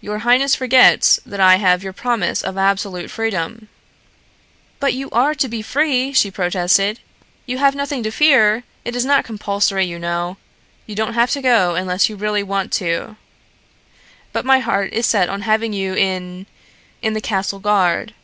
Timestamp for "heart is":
14.60-15.04